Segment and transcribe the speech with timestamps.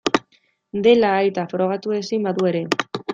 [0.87, 2.67] Dela aita, frogatu ezin badu ere.